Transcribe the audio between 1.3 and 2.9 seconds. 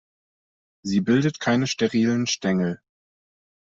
keine sterilen Stängel.